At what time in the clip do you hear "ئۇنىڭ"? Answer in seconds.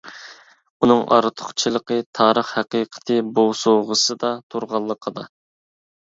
0.85-1.01